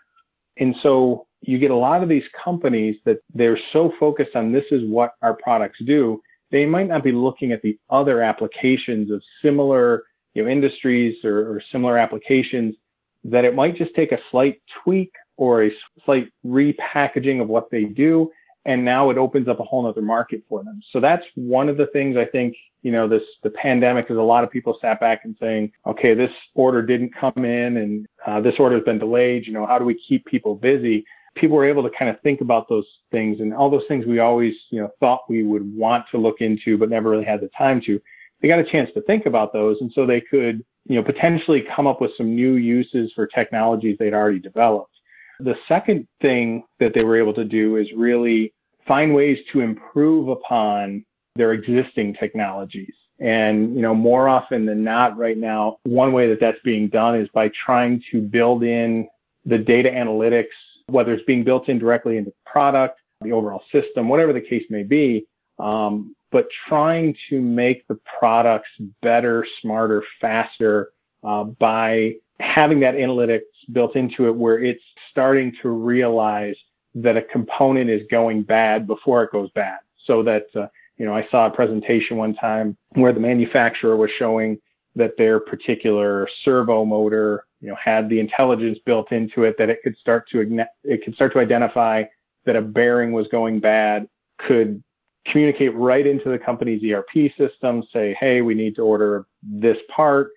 And 0.58 0.74
so 0.82 1.26
you 1.40 1.58
get 1.58 1.70
a 1.70 1.76
lot 1.76 2.02
of 2.02 2.08
these 2.08 2.24
companies 2.42 2.96
that 3.04 3.18
they're 3.34 3.58
so 3.72 3.92
focused 3.98 4.36
on 4.36 4.52
this 4.52 4.64
is 4.70 4.88
what 4.88 5.14
our 5.22 5.34
products 5.34 5.80
do, 5.84 6.20
they 6.50 6.64
might 6.64 6.88
not 6.88 7.02
be 7.02 7.12
looking 7.12 7.52
at 7.52 7.62
the 7.62 7.78
other 7.90 8.22
applications 8.22 9.10
of 9.10 9.22
similar 9.42 10.04
you 10.34 10.44
know, 10.44 10.48
industries 10.48 11.24
or, 11.24 11.56
or 11.56 11.62
similar 11.72 11.98
applications 11.98 12.76
that 13.24 13.44
it 13.44 13.54
might 13.54 13.74
just 13.74 13.94
take 13.94 14.12
a 14.12 14.18
slight 14.30 14.60
tweak 14.82 15.12
or 15.36 15.64
a 15.64 15.70
slight 16.04 16.30
repackaging 16.46 17.40
of 17.40 17.48
what 17.48 17.70
they 17.70 17.84
do 17.84 18.30
and 18.64 18.84
now 18.84 19.10
it 19.10 19.18
opens 19.18 19.48
up 19.48 19.60
a 19.60 19.64
whole 19.64 19.86
other 19.86 20.02
market 20.02 20.42
for 20.48 20.64
them. 20.64 20.80
So 20.90 21.00
that's 21.00 21.24
one 21.34 21.68
of 21.68 21.76
the 21.76 21.86
things 21.88 22.16
I 22.16 22.24
think, 22.24 22.56
you 22.82 22.92
know, 22.92 23.06
this, 23.06 23.22
the 23.42 23.50
pandemic 23.50 24.10
is 24.10 24.16
a 24.16 24.22
lot 24.22 24.44
of 24.44 24.50
people 24.50 24.78
sat 24.80 25.00
back 25.00 25.20
and 25.24 25.36
saying, 25.38 25.72
okay, 25.86 26.14
this 26.14 26.32
order 26.54 26.82
didn't 26.82 27.14
come 27.14 27.44
in 27.44 27.76
and 27.76 28.06
uh, 28.26 28.40
this 28.40 28.54
order 28.58 28.76
has 28.76 28.84
been 28.84 28.98
delayed. 28.98 29.46
You 29.46 29.52
know, 29.52 29.66
how 29.66 29.78
do 29.78 29.84
we 29.84 29.94
keep 29.94 30.24
people 30.26 30.54
busy? 30.54 31.04
People 31.34 31.56
were 31.56 31.68
able 31.68 31.82
to 31.82 31.90
kind 31.90 32.10
of 32.10 32.20
think 32.20 32.40
about 32.40 32.68
those 32.68 32.86
things 33.10 33.40
and 33.40 33.52
all 33.52 33.70
those 33.70 33.84
things 33.88 34.06
we 34.06 34.20
always, 34.20 34.54
you 34.70 34.80
know, 34.80 34.88
thought 35.00 35.28
we 35.28 35.42
would 35.42 35.76
want 35.76 36.06
to 36.10 36.18
look 36.18 36.40
into, 36.40 36.78
but 36.78 36.90
never 36.90 37.10
really 37.10 37.24
had 37.24 37.40
the 37.40 37.50
time 37.56 37.80
to. 37.82 38.00
They 38.40 38.48
got 38.48 38.60
a 38.60 38.64
chance 38.64 38.90
to 38.94 39.02
think 39.02 39.26
about 39.26 39.52
those. 39.52 39.80
And 39.80 39.90
so 39.92 40.06
they 40.06 40.20
could, 40.20 40.64
you 40.86 40.96
know, 40.96 41.02
potentially 41.02 41.66
come 41.74 41.86
up 41.86 42.00
with 42.00 42.14
some 42.16 42.34
new 42.34 42.54
uses 42.54 43.12
for 43.14 43.26
technologies 43.26 43.96
they'd 43.98 44.14
already 44.14 44.38
developed. 44.38 44.93
The 45.40 45.56
second 45.66 46.06
thing 46.20 46.64
that 46.78 46.94
they 46.94 47.04
were 47.04 47.16
able 47.16 47.34
to 47.34 47.44
do 47.44 47.76
is 47.76 47.90
really 47.96 48.52
find 48.86 49.14
ways 49.14 49.38
to 49.52 49.60
improve 49.60 50.28
upon 50.28 51.04
their 51.36 51.52
existing 51.52 52.14
technologies. 52.14 52.94
And, 53.20 53.74
you 53.74 53.82
know, 53.82 53.94
more 53.94 54.28
often 54.28 54.66
than 54.66 54.82
not 54.84 55.16
right 55.16 55.38
now, 55.38 55.78
one 55.84 56.12
way 56.12 56.28
that 56.28 56.40
that's 56.40 56.58
being 56.64 56.88
done 56.88 57.16
is 57.16 57.28
by 57.30 57.48
trying 57.48 58.02
to 58.10 58.20
build 58.20 58.62
in 58.62 59.08
the 59.44 59.58
data 59.58 59.90
analytics, 59.90 60.46
whether 60.86 61.14
it's 61.14 61.24
being 61.24 61.44
built 61.44 61.68
in 61.68 61.78
directly 61.78 62.16
into 62.16 62.30
the 62.30 62.50
product, 62.50 63.00
the 63.20 63.32
overall 63.32 63.62
system, 63.70 64.08
whatever 64.08 64.32
the 64.32 64.40
case 64.40 64.64
may 64.68 64.82
be, 64.82 65.26
um, 65.58 66.14
but 66.30 66.48
trying 66.68 67.14
to 67.30 67.40
make 67.40 67.86
the 67.86 67.98
products 68.18 68.68
better, 69.00 69.46
smarter, 69.60 70.02
faster 70.20 70.90
uh, 71.22 71.44
by 71.44 72.14
having 72.40 72.80
that 72.80 72.94
analytics 72.94 73.42
built 73.72 73.96
into 73.96 74.26
it 74.26 74.34
where 74.34 74.58
it's 74.58 74.82
starting 75.10 75.54
to 75.62 75.68
realize 75.68 76.56
that 76.94 77.16
a 77.16 77.22
component 77.22 77.90
is 77.90 78.02
going 78.10 78.42
bad 78.42 78.86
before 78.86 79.22
it 79.22 79.32
goes 79.32 79.50
bad. 79.50 79.78
So 80.04 80.22
that, 80.22 80.46
uh, 80.54 80.66
you 80.96 81.06
know, 81.06 81.14
I 81.14 81.26
saw 81.30 81.46
a 81.46 81.50
presentation 81.50 82.16
one 82.16 82.34
time 82.34 82.76
where 82.90 83.12
the 83.12 83.20
manufacturer 83.20 83.96
was 83.96 84.10
showing 84.10 84.58
that 84.96 85.16
their 85.16 85.40
particular 85.40 86.28
servo 86.42 86.84
motor, 86.84 87.46
you 87.60 87.68
know, 87.68 87.76
had 87.76 88.08
the 88.08 88.20
intelligence 88.20 88.78
built 88.84 89.10
into 89.10 89.42
it 89.42 89.56
that 89.58 89.70
it 89.70 89.78
could 89.82 89.96
start 89.96 90.28
to 90.28 90.66
it 90.84 91.04
could 91.04 91.14
start 91.14 91.32
to 91.32 91.40
identify 91.40 92.04
that 92.44 92.56
a 92.56 92.60
bearing 92.62 93.12
was 93.12 93.26
going 93.28 93.58
bad, 93.58 94.08
could 94.38 94.82
communicate 95.26 95.74
right 95.74 96.06
into 96.06 96.28
the 96.28 96.38
company's 96.38 96.82
ERP 96.92 97.32
system, 97.36 97.82
say, 97.92 98.14
hey, 98.20 98.42
we 98.42 98.54
need 98.54 98.76
to 98.76 98.82
order 98.82 99.26
this 99.42 99.78
part, 99.88 100.30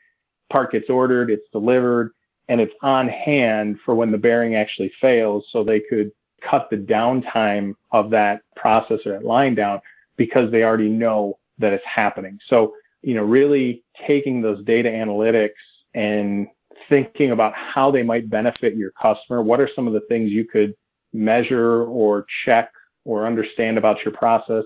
part 0.50 0.72
gets 0.72 0.90
ordered, 0.90 1.30
it's 1.30 1.48
delivered, 1.52 2.12
and 2.50 2.62
it's 2.62 2.74
on 2.82 3.08
hand 3.08 3.78
for 3.84 3.96
when 3.96 4.12
the 4.12 4.18
bearing 4.18 4.56
actually 4.56 4.92
fails 5.02 5.48
so 5.52 5.64
they 5.64 5.80
could 5.80 6.12
cut 6.42 6.70
the 6.70 6.78
downtime 6.78 7.74
of 7.92 8.10
that 8.12 8.42
process 8.56 9.00
or 9.06 9.14
that 9.14 9.26
line 9.26 9.56
down 9.56 9.82
because 10.18 10.52
they 10.52 10.64
already 10.64 10.90
know 10.90 11.38
that 11.58 11.74
it's 11.74 11.86
happening. 11.86 12.40
So, 12.48 12.74
you 13.02 13.16
know, 13.16 13.24
really 13.24 13.84
taking 14.06 14.42
those 14.42 14.64
data 14.64 14.90
analytics 14.90 15.52
and 15.94 16.48
thinking 16.90 17.32
about 17.32 17.54
how 17.54 17.92
they 17.92 18.04
might 18.04 18.30
benefit 18.30 18.76
your 18.76 18.92
customer. 18.92 19.42
What 19.42 19.60
are 19.60 19.70
some 19.76 19.88
of 19.88 19.94
the 19.94 20.02
things 20.02 20.32
you 20.32 20.46
could 20.46 20.76
measure 21.14 21.84
or 21.86 22.26
check 22.46 22.72
or 23.06 23.26
understand 23.26 23.78
about 23.78 24.04
your 24.06 24.14
process 24.14 24.64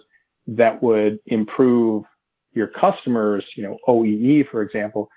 that 0.48 0.82
would 0.82 1.20
improve 1.28 2.04
your 2.54 2.68
customers, 2.68 3.46
you 3.56 3.64
know, 3.64 3.78
OEE, 3.88 4.50
for 4.50 4.62
example, 4.62 5.10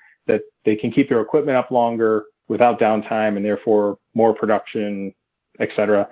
they 0.64 0.76
can 0.76 0.90
keep 0.90 1.08
their 1.08 1.20
equipment 1.20 1.56
up 1.56 1.70
longer 1.70 2.24
without 2.48 2.78
downtime 2.78 3.36
and 3.36 3.44
therefore 3.44 3.98
more 4.14 4.34
production, 4.34 5.14
et 5.60 5.70
cetera. 5.74 6.08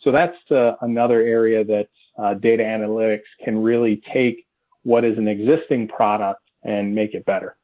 So 0.00 0.10
that's 0.10 0.38
uh, 0.50 0.74
another 0.80 1.20
area 1.22 1.64
that 1.64 1.88
uh, 2.18 2.34
data 2.34 2.62
analytics 2.62 3.22
can 3.44 3.62
really 3.62 4.02
take 4.12 4.46
what 4.82 5.04
is 5.04 5.16
an 5.18 5.28
existing 5.28 5.88
product 5.88 6.40
and 6.64 6.94
make 6.94 7.14
it 7.14 7.24
better. 7.24 7.56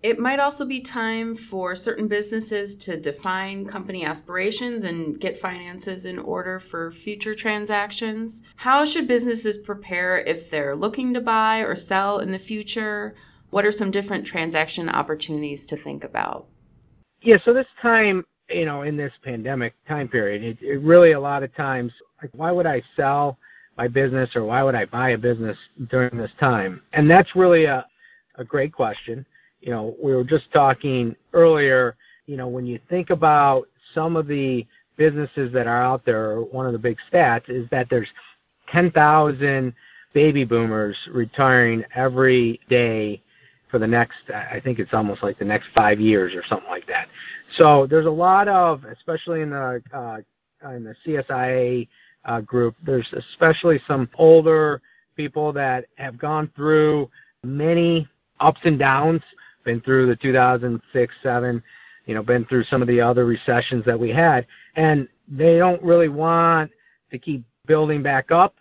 It 0.00 0.20
might 0.20 0.38
also 0.38 0.64
be 0.64 0.82
time 0.82 1.34
for 1.34 1.74
certain 1.74 2.06
businesses 2.06 2.76
to 2.76 2.96
define 2.96 3.66
company 3.66 4.04
aspirations 4.04 4.84
and 4.84 5.18
get 5.18 5.38
finances 5.38 6.04
in 6.04 6.20
order 6.20 6.60
for 6.60 6.92
future 6.92 7.34
transactions. 7.34 8.44
How 8.54 8.84
should 8.84 9.08
businesses 9.08 9.56
prepare 9.56 10.16
if 10.16 10.50
they're 10.50 10.76
looking 10.76 11.14
to 11.14 11.20
buy 11.20 11.58
or 11.58 11.74
sell 11.74 12.20
in 12.20 12.30
the 12.30 12.38
future? 12.38 13.16
What 13.50 13.64
are 13.64 13.72
some 13.72 13.90
different 13.90 14.26
transaction 14.26 14.88
opportunities 14.88 15.66
to 15.66 15.76
think 15.76 16.04
about? 16.04 16.46
Yeah, 17.22 17.38
so 17.44 17.52
this 17.52 17.66
time, 17.80 18.24
you 18.48 18.64
know, 18.64 18.82
in 18.82 18.96
this 18.96 19.12
pandemic 19.24 19.74
time 19.86 20.08
period, 20.08 20.42
it, 20.42 20.58
it 20.60 20.80
really 20.80 21.12
a 21.12 21.20
lot 21.20 21.42
of 21.42 21.54
times, 21.54 21.92
like, 22.22 22.30
why 22.34 22.52
would 22.52 22.66
I 22.66 22.82
sell 22.94 23.38
my 23.76 23.88
business 23.88 24.30
or 24.36 24.44
why 24.44 24.62
would 24.62 24.74
I 24.74 24.84
buy 24.84 25.10
a 25.10 25.18
business 25.18 25.56
during 25.90 26.16
this 26.16 26.30
time? 26.38 26.82
And 26.92 27.10
that's 27.10 27.34
really 27.34 27.64
a, 27.64 27.86
a 28.36 28.44
great 28.44 28.72
question 28.72 29.24
you 29.60 29.70
know, 29.70 29.96
we 30.02 30.14
were 30.14 30.24
just 30.24 30.50
talking 30.52 31.14
earlier, 31.32 31.96
you 32.26 32.36
know, 32.36 32.48
when 32.48 32.66
you 32.66 32.78
think 32.88 33.10
about 33.10 33.68
some 33.94 34.16
of 34.16 34.26
the 34.26 34.66
businesses 34.96 35.52
that 35.52 35.66
are 35.66 35.82
out 35.82 36.04
there, 36.04 36.40
one 36.40 36.66
of 36.66 36.72
the 36.72 36.78
big 36.78 36.96
stats 37.12 37.48
is 37.48 37.68
that 37.70 37.88
there's 37.90 38.08
10,000 38.72 39.72
baby 40.12 40.44
boomers 40.44 40.96
retiring 41.10 41.84
every 41.94 42.60
day 42.68 43.22
for 43.70 43.78
the 43.78 43.86
next, 43.86 44.18
I 44.34 44.60
think 44.62 44.78
it's 44.78 44.94
almost 44.94 45.22
like 45.22 45.38
the 45.38 45.44
next 45.44 45.68
five 45.74 46.00
years 46.00 46.34
or 46.34 46.42
something 46.48 46.68
like 46.68 46.86
that. 46.86 47.08
So 47.56 47.86
there's 47.86 48.06
a 48.06 48.10
lot 48.10 48.48
of, 48.48 48.84
especially 48.84 49.42
in 49.42 49.50
the 49.50 49.82
uh, 49.92 50.18
in 50.70 50.84
the 50.84 50.94
CSIA 51.06 51.86
uh, 52.24 52.40
group, 52.40 52.74
there's 52.84 53.08
especially 53.12 53.80
some 53.86 54.08
older 54.16 54.82
people 55.16 55.52
that 55.52 55.86
have 55.96 56.18
gone 56.18 56.50
through 56.56 57.10
many 57.42 58.08
ups 58.40 58.60
and 58.64 58.78
downs 58.78 59.22
been 59.64 59.80
through 59.82 60.06
the 60.06 60.16
2006, 60.16 61.14
7, 61.22 61.62
you 62.06 62.14
know, 62.14 62.22
been 62.22 62.44
through 62.46 62.64
some 62.64 62.80
of 62.80 62.88
the 62.88 63.00
other 63.00 63.26
recessions 63.26 63.84
that 63.84 63.98
we 63.98 64.10
had, 64.10 64.46
and 64.76 65.06
they 65.28 65.58
don't 65.58 65.82
really 65.82 66.08
want 66.08 66.70
to 67.10 67.18
keep 67.18 67.44
building 67.66 68.02
back 68.02 68.30
up. 68.30 68.54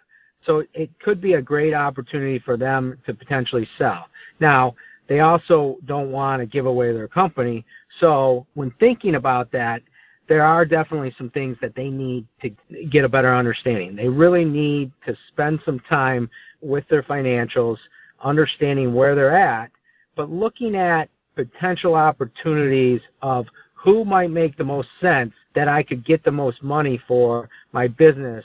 So 0.46 0.64
it 0.74 0.90
could 1.00 1.22
be 1.22 1.34
a 1.34 1.42
great 1.42 1.74
opportunity 1.74 2.40
for 2.40 2.58
them 2.58 2.98
to 3.06 3.14
potentially 3.14 3.68
sell. 3.78 4.08
Now, 4.40 4.76
they 5.08 5.22
also 5.22 5.78
don't 5.86 6.12
want 6.12 6.42
to 6.42 6.46
give 6.46 6.66
away 6.66 6.92
their 6.94 7.08
company. 7.08 7.66
So 8.00 8.46
when 8.54 8.72
thinking 8.80 9.16
about 9.16 9.52
that, 9.52 9.82
there 10.28 10.44
are 10.44 10.66
definitely 10.66 11.14
some 11.18 11.30
things 11.30 11.58
that 11.62 11.76
they 11.76 11.90
need 11.90 12.26
to 12.42 12.50
get 12.90 13.06
a 13.06 13.10
better 13.10 13.34
understanding. 13.34 13.96
They 13.96 14.10
really 14.10 14.44
need 14.44 14.92
to 15.06 15.16
spend 15.30 15.62
some 15.64 15.80
time 15.82 16.30
with 16.62 16.88
their 16.90 17.04
financials, 17.04 17.78
understanding 18.22 18.94
where 18.94 19.16
they're 19.16 19.36
at, 19.36 19.72
but 20.16 20.30
looking 20.30 20.76
at 20.76 21.10
potential 21.36 21.96
opportunities 21.96 23.00
of 23.22 23.46
who 23.74 24.04
might 24.04 24.32
make 24.32 24.58
the 24.58 24.64
most 24.64 24.90
sense 25.00 25.34
that 25.56 25.68
I 25.68 25.84
could 25.84 26.04
get 26.04 26.24
the 26.24 26.32
most 26.32 26.62
money 26.62 27.00
for 27.08 27.48
my 27.72 27.88
business. 27.88 28.44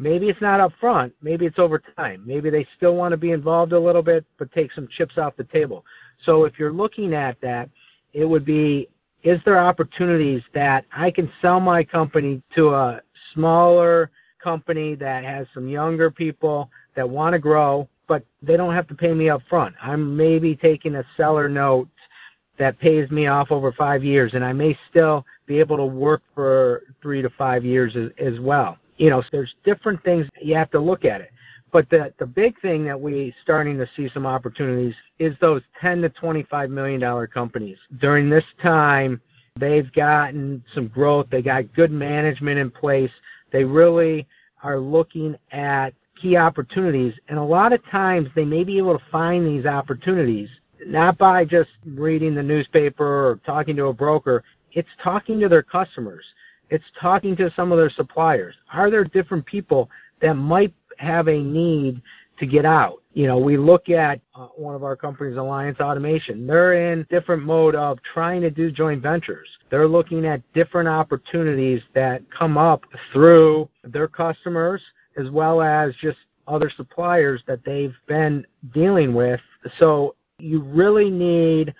Maybe 0.00 0.30
it's 0.30 0.40
not 0.40 0.60
up 0.60 0.72
front, 0.80 1.12
maybe 1.20 1.44
it's 1.44 1.58
over 1.58 1.78
time. 1.78 2.22
Maybe 2.24 2.48
they 2.48 2.66
still 2.76 2.96
want 2.96 3.12
to 3.12 3.18
be 3.18 3.32
involved 3.32 3.72
a 3.72 3.78
little 3.78 4.02
bit 4.02 4.24
but 4.38 4.50
take 4.52 4.72
some 4.72 4.88
chips 4.88 5.18
off 5.18 5.36
the 5.36 5.44
table. 5.44 5.84
So 6.24 6.44
if 6.44 6.58
you're 6.58 6.72
looking 6.72 7.14
at 7.14 7.40
that, 7.42 7.68
it 8.14 8.24
would 8.24 8.44
be 8.44 8.88
is 9.22 9.38
there 9.44 9.58
opportunities 9.58 10.42
that 10.54 10.86
I 10.96 11.10
can 11.10 11.30
sell 11.42 11.60
my 11.60 11.84
company 11.84 12.42
to 12.54 12.70
a 12.70 13.02
smaller 13.34 14.10
company 14.42 14.94
that 14.94 15.22
has 15.24 15.46
some 15.52 15.68
younger 15.68 16.10
people 16.10 16.70
that 16.96 17.08
want 17.08 17.34
to 17.34 17.38
grow 17.38 17.86
but 18.10 18.24
they 18.42 18.56
don't 18.56 18.74
have 18.74 18.88
to 18.88 18.94
pay 18.96 19.14
me 19.14 19.30
up 19.30 19.40
front. 19.48 19.72
I'm 19.80 20.16
maybe 20.16 20.56
taking 20.56 20.96
a 20.96 21.04
seller 21.16 21.48
note 21.48 21.88
that 22.58 22.76
pays 22.80 23.08
me 23.08 23.28
off 23.28 23.52
over 23.52 23.70
five 23.70 24.02
years, 24.02 24.34
and 24.34 24.44
I 24.44 24.52
may 24.52 24.76
still 24.90 25.24
be 25.46 25.60
able 25.60 25.76
to 25.76 25.84
work 25.84 26.20
for 26.34 26.82
three 27.00 27.22
to 27.22 27.30
five 27.30 27.64
years 27.64 27.94
as, 27.94 28.10
as 28.18 28.40
well. 28.40 28.78
You 29.00 29.08
know, 29.08 29.22
so 29.22 29.28
there's 29.32 29.54
different 29.64 30.02
things 30.04 30.26
you 30.42 30.54
have 30.54 30.70
to 30.72 30.78
look 30.78 31.06
at 31.06 31.22
it. 31.22 31.30
But 31.72 31.88
the 31.88 32.12
the 32.18 32.26
big 32.26 32.60
thing 32.60 32.84
that 32.84 33.00
we 33.00 33.34
starting 33.42 33.78
to 33.78 33.88
see 33.96 34.10
some 34.12 34.26
opportunities 34.26 34.94
is 35.18 35.34
those 35.40 35.62
10 35.80 36.02
to 36.02 36.10
25 36.10 36.68
million 36.68 37.00
dollar 37.00 37.26
companies. 37.26 37.78
During 37.98 38.28
this 38.28 38.44
time, 38.62 39.20
they've 39.58 39.90
gotten 39.92 40.62
some 40.74 40.88
growth. 40.88 41.28
They 41.30 41.40
got 41.40 41.72
good 41.74 41.90
management 41.90 42.58
in 42.58 42.70
place. 42.70 43.10
They 43.52 43.64
really 43.64 44.26
are 44.62 44.78
looking 44.78 45.36
at 45.50 45.94
key 46.20 46.36
opportunities. 46.36 47.14
And 47.28 47.38
a 47.38 47.42
lot 47.42 47.72
of 47.72 47.84
times 47.86 48.28
they 48.34 48.44
may 48.44 48.64
be 48.64 48.76
able 48.76 48.98
to 48.98 49.04
find 49.10 49.46
these 49.46 49.64
opportunities 49.64 50.50
not 50.86 51.16
by 51.16 51.44
just 51.44 51.70
reading 51.86 52.34
the 52.34 52.42
newspaper 52.42 53.04
or 53.04 53.40
talking 53.46 53.76
to 53.76 53.86
a 53.86 53.92
broker. 53.92 54.42
It's 54.72 54.88
talking 55.02 55.40
to 55.40 55.48
their 55.48 55.62
customers. 55.62 56.24
It's 56.70 56.84
talking 57.00 57.36
to 57.36 57.52
some 57.54 57.72
of 57.72 57.78
their 57.78 57.90
suppliers. 57.90 58.54
Are 58.72 58.90
there 58.90 59.04
different 59.04 59.44
people 59.44 59.90
that 60.22 60.34
might 60.34 60.72
have 60.98 61.28
a 61.28 61.38
need 61.38 62.00
to 62.38 62.46
get 62.46 62.64
out? 62.64 63.02
You 63.12 63.26
know, 63.26 63.38
we 63.38 63.56
look 63.56 63.88
at 63.88 64.20
uh, 64.36 64.46
one 64.56 64.76
of 64.76 64.84
our 64.84 64.94
companies, 64.94 65.36
Alliance 65.36 65.80
Automation. 65.80 66.46
They're 66.46 66.92
in 66.92 67.04
different 67.10 67.42
mode 67.42 67.74
of 67.74 67.98
trying 68.14 68.40
to 68.42 68.50
do 68.50 68.70
joint 68.70 69.02
ventures. 69.02 69.48
They're 69.68 69.88
looking 69.88 70.24
at 70.24 70.40
different 70.52 70.88
opportunities 70.88 71.82
that 71.94 72.22
come 72.30 72.56
up 72.56 72.84
through 73.12 73.68
their 73.82 74.06
customers 74.06 74.80
as 75.16 75.28
well 75.30 75.60
as 75.60 75.94
just 75.96 76.18
other 76.46 76.70
suppliers 76.76 77.42
that 77.46 77.64
they've 77.64 77.94
been 78.06 78.46
dealing 78.72 79.12
with. 79.12 79.40
So 79.78 80.14
you 80.38 80.62
really 80.62 81.10
need 81.10 81.74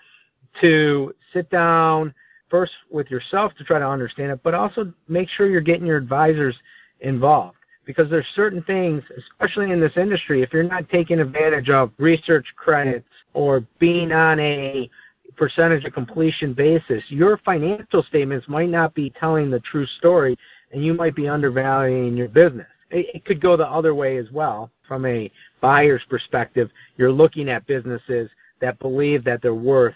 to 0.60 1.14
sit 1.32 1.48
down 1.50 2.12
first 2.50 2.72
with 2.90 3.10
yourself 3.10 3.54
to 3.56 3.64
try 3.64 3.78
to 3.78 3.86
understand 3.86 4.32
it, 4.32 4.40
but 4.42 4.54
also 4.54 4.92
make 5.08 5.28
sure 5.28 5.48
you're 5.48 5.60
getting 5.60 5.86
your 5.86 5.96
advisors 5.96 6.56
involved 7.00 7.56
because 7.86 8.10
there's 8.10 8.26
certain 8.34 8.62
things, 8.64 9.02
especially 9.16 9.72
in 9.72 9.80
this 9.80 9.96
industry, 9.96 10.42
if 10.42 10.52
you're 10.52 10.62
not 10.62 10.88
taking 10.90 11.18
advantage 11.20 11.70
of 11.70 11.90
research 11.98 12.46
credits 12.56 13.08
or 13.32 13.64
being 13.78 14.12
on 14.12 14.38
a 14.38 14.88
percentage 15.36 15.84
of 15.84 15.92
completion 15.92 16.52
basis, 16.52 17.02
your 17.08 17.38
financial 17.38 18.02
statements 18.02 18.46
might 18.48 18.68
not 18.68 18.94
be 18.94 19.10
telling 19.18 19.50
the 19.50 19.60
true 19.60 19.86
story 19.98 20.36
and 20.72 20.84
you 20.84 20.92
might 20.92 21.16
be 21.16 21.28
undervaluing 21.28 22.16
your 22.16 22.28
business 22.28 22.66
it, 22.90 23.06
it 23.14 23.24
could 23.24 23.40
go 23.40 23.56
the 23.56 23.68
other 23.68 23.94
way 23.94 24.16
as 24.16 24.30
well. 24.30 24.70
From 24.86 25.06
a 25.06 25.30
buyer's 25.60 26.02
perspective, 26.08 26.70
you're 26.96 27.12
looking 27.12 27.48
at 27.48 27.66
businesses 27.66 28.28
that 28.60 28.78
believe 28.78 29.24
that 29.24 29.40
they're 29.40 29.54
worth 29.54 29.94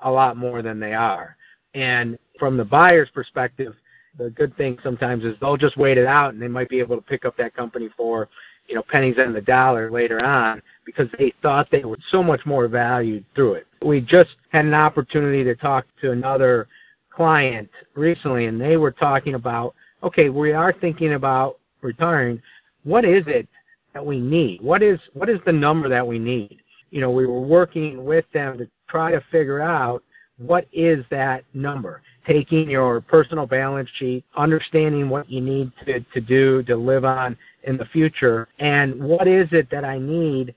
a 0.00 0.10
lot 0.10 0.36
more 0.36 0.62
than 0.62 0.78
they 0.78 0.94
are. 0.94 1.36
And 1.76 2.18
from 2.38 2.56
the 2.56 2.64
buyer's 2.64 3.10
perspective, 3.10 3.74
the 4.18 4.30
good 4.30 4.56
thing 4.56 4.78
sometimes 4.82 5.24
is 5.24 5.36
they'll 5.40 5.58
just 5.58 5.76
wait 5.76 5.98
it 5.98 6.06
out 6.06 6.32
and 6.32 6.40
they 6.40 6.48
might 6.48 6.70
be 6.70 6.78
able 6.78 6.96
to 6.96 7.02
pick 7.02 7.26
up 7.26 7.36
that 7.36 7.54
company 7.54 7.90
for, 7.94 8.30
you 8.66 8.74
know, 8.74 8.82
pennies 8.82 9.16
on 9.18 9.34
the 9.34 9.42
dollar 9.42 9.90
later 9.90 10.24
on 10.24 10.62
because 10.86 11.08
they 11.18 11.34
thought 11.42 11.70
they 11.70 11.84
were 11.84 11.98
so 12.10 12.22
much 12.22 12.46
more 12.46 12.66
valued 12.66 13.26
through 13.34 13.54
it. 13.54 13.66
We 13.84 14.00
just 14.00 14.36
had 14.52 14.64
an 14.64 14.72
opportunity 14.72 15.44
to 15.44 15.54
talk 15.54 15.84
to 16.00 16.12
another 16.12 16.66
client 17.10 17.68
recently 17.94 18.46
and 18.46 18.58
they 18.58 18.78
were 18.78 18.90
talking 18.90 19.34
about, 19.34 19.74
okay, 20.02 20.30
we 20.30 20.52
are 20.52 20.72
thinking 20.72 21.12
about 21.12 21.58
retiring, 21.82 22.40
what 22.84 23.04
is 23.04 23.24
it 23.26 23.46
that 23.92 24.04
we 24.04 24.18
need? 24.18 24.62
What 24.62 24.82
is 24.82 24.98
what 25.12 25.28
is 25.28 25.40
the 25.44 25.52
number 25.52 25.90
that 25.90 26.06
we 26.06 26.18
need? 26.18 26.58
You 26.90 27.02
know, 27.02 27.10
we 27.10 27.26
were 27.26 27.40
working 27.40 28.02
with 28.02 28.24
them 28.32 28.56
to 28.56 28.66
try 28.88 29.10
to 29.10 29.20
figure 29.30 29.60
out 29.60 30.02
what 30.38 30.66
is 30.72 31.04
that 31.10 31.44
number. 31.54 32.02
Taking 32.26 32.68
your 32.68 33.00
personal 33.00 33.46
balance 33.46 33.88
sheet, 33.98 34.24
understanding 34.36 35.08
what 35.08 35.30
you 35.30 35.40
need 35.40 35.72
to, 35.86 36.00
to 36.00 36.20
do 36.20 36.62
to 36.64 36.76
live 36.76 37.04
on 37.04 37.36
in 37.62 37.76
the 37.76 37.84
future, 37.86 38.48
and 38.58 39.02
what 39.02 39.28
is 39.28 39.48
it 39.52 39.70
that 39.70 39.84
I 39.84 39.98
need 39.98 40.54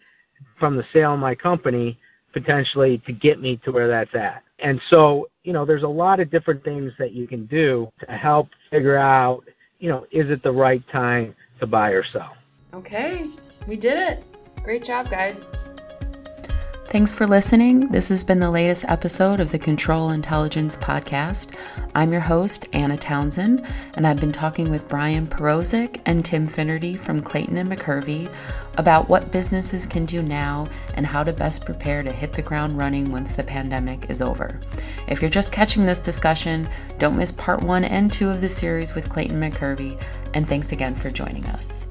from 0.59 0.75
the 0.75 0.83
sale 0.91 1.13
of 1.13 1.19
my 1.19 1.36
company 1.36 1.98
potentially 2.33 3.01
to 3.05 3.13
get 3.13 3.41
me 3.41 3.59
to 3.65 3.71
where 3.71 3.88
that's 3.88 4.13
at. 4.13 4.43
And 4.59 4.79
so, 4.89 5.29
you 5.43 5.53
know, 5.53 5.65
there's 5.65 5.83
a 5.83 5.88
lot 5.88 6.19
of 6.19 6.29
different 6.29 6.63
things 6.63 6.91
that 7.00 7.12
you 7.12 7.27
can 7.27 7.45
do 7.45 7.91
to 8.01 8.12
help 8.12 8.50
figure 8.69 8.98
out, 8.98 9.43
you 9.79 9.89
know, 9.89 10.05
is 10.12 10.29
it 10.29 10.43
the 10.43 10.51
right 10.51 10.83
time 10.91 11.36
to 11.59 11.67
buy 11.67 11.91
or 11.91 12.03
sell? 12.03 12.36
Okay, 12.74 13.27
we 13.67 13.77
did 13.77 13.98
it. 13.98 14.24
Great 14.63 14.83
job, 14.83 15.09
guys. 15.09 15.41
Thanks 16.89 17.13
for 17.13 17.27
listening. 17.27 17.89
This 17.89 18.10
has 18.10 18.24
been 18.24 18.39
the 18.39 18.50
latest 18.50 18.84
episode 18.86 19.39
of 19.39 19.51
the 19.51 19.60
Control 19.60 20.10
Intelligence 20.10 20.75
Podcast. 20.75 21.53
I'm 21.93 22.12
your 22.12 22.19
host, 22.19 22.65
Anna 22.74 22.98
Townsend, 22.98 23.63
and 23.93 24.08
I've 24.08 24.19
been 24.19 24.31
talking 24.31 24.72
with 24.72 24.89
Brian 24.89 25.27
Perozik 25.27 26.01
and 26.08 26.25
Tim 26.25 26.48
Finnerty 26.48 26.98
from 26.98 27.19
Clayton 27.19 27.58
and 27.58 27.72
McKervey 27.72 28.27
about 28.79 29.08
what 29.08 29.31
businesses 29.31 29.86
can 29.86 30.08
do 30.08 30.24
now 30.24 30.67
and 30.96 31.05
how 31.05 31.24
to 31.24 31.31
best 31.31 31.63
prepare 31.63 32.01
to 32.01 32.12
hit 32.12 32.34
the 32.34 32.41
ground 32.41 32.75
running 32.75 33.12
once 33.12 33.36
the 33.36 33.43
pandemic 33.43 34.10
is 34.10 34.19
over. 34.19 34.60
If 35.08 35.22
you're 35.22 35.29
just 35.29 35.51
catching 35.51 35.86
this 35.86 36.00
discussion, 36.00 36.67
don't 36.98 37.17
miss 37.17 37.31
part 37.31 37.62
one 37.62 37.84
and 37.84 38.12
two 38.12 38.31
of 38.31 38.41
the 38.41 38.50
series 38.50 38.96
with 38.96 39.12
Clayton 39.12 39.39
McKervey, 39.39 40.01
and 40.34 40.50
thanks 40.50 40.72
again 40.72 40.96
for 40.96 41.12
joining 41.12 41.46
us. 41.46 41.86